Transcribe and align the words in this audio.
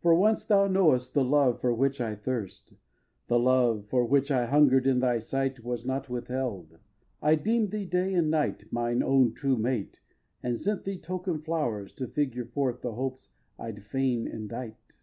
For 0.00 0.14
once, 0.14 0.46
thou 0.46 0.68
know'st, 0.68 1.12
the 1.12 1.22
love 1.22 1.60
for 1.60 1.74
which 1.74 2.00
I 2.00 2.14
thirst, 2.16 2.72
The 3.26 3.38
love 3.38 3.84
for 3.88 4.06
which 4.06 4.30
I 4.30 4.46
hunger'd 4.46 4.86
in 4.86 5.00
thy 5.00 5.18
sight, 5.18 5.60
Was 5.62 5.84
not 5.84 6.08
withheld. 6.08 6.78
I 7.20 7.34
deem'd 7.34 7.70
thee, 7.70 7.84
day 7.84 8.14
and 8.14 8.30
night, 8.30 8.72
Mine 8.72 9.02
own 9.02 9.34
true 9.34 9.58
mate, 9.58 10.00
and 10.42 10.58
sent 10.58 10.84
thee 10.84 10.96
token 10.98 11.42
flowers 11.42 11.92
To 11.96 12.08
figure 12.08 12.46
forth 12.46 12.80
the 12.80 12.94
hopes 12.94 13.34
I'd 13.58 13.82
fain 13.84 14.26
indite. 14.26 14.94